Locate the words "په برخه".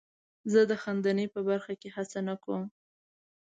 1.35-1.73